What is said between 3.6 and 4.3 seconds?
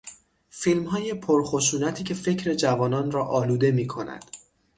میکند